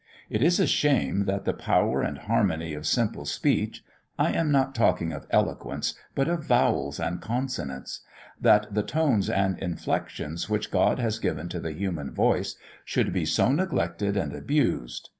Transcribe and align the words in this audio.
It 0.31 0.41
is 0.41 0.59
a 0.59 0.65
shame 0.65 1.25
that 1.25 1.45
the 1.45 1.53
power 1.53 2.01
and 2.01 2.17
harmony 2.17 2.73
of 2.73 2.87
simple 2.87 3.23
speech 3.23 3.83
(I 4.17 4.31
am 4.33 4.51
not 4.51 4.73
talking 4.73 5.13
of 5.13 5.27
eloquence, 5.29 5.93
but 6.15 6.27
of 6.27 6.43
vowels 6.43 6.99
and 6.99 7.21
consonants), 7.21 7.99
that 8.41 8.73
the 8.73 8.81
tones 8.81 9.29
and 9.29 9.59
inflexions 9.59 10.49
which 10.49 10.71
God 10.71 10.97
has 10.97 11.19
given 11.19 11.49
to 11.49 11.59
the 11.59 11.73
human 11.73 12.09
voice, 12.09 12.55
should 12.83 13.13
be 13.13 13.25
so 13.25 13.51
neglected 13.51 14.17
and 14.17 14.33
abused. 14.33 15.09